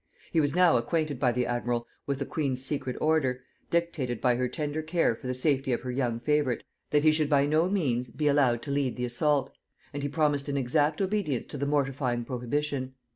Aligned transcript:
He 0.31 0.41
was 0.41 0.55
now 0.55 0.77
acquainted 0.77 1.19
by 1.19 1.31
the 1.31 1.45
admiral 1.45 1.85
with 2.07 2.17
the 2.17 2.25
queen's 2.25 2.65
secret 2.65 2.97
order, 2.99 3.43
dictated 3.69 4.19
by 4.19 4.33
her 4.33 4.47
tender 4.47 4.81
care 4.81 5.13
for 5.13 5.27
the 5.27 5.35
safety 5.35 5.71
of 5.73 5.81
her 5.81 5.91
young 5.91 6.19
favorite, 6.19 6.63
that 6.89 7.03
he 7.03 7.11
should 7.11 7.29
by 7.29 7.45
no 7.45 7.69
means 7.69 8.09
be 8.09 8.27
allowed 8.27 8.63
to 8.63 8.71
lead 8.71 8.95
the 8.95 9.05
assault; 9.05 9.51
and 9.93 10.01
he 10.01 10.09
promised 10.09 10.49
an 10.49 10.57
exact 10.57 11.03
obedience 11.03 11.45
to 11.45 11.57
the 11.59 11.67
mortifying 11.67 12.25
prohibition. 12.25 12.95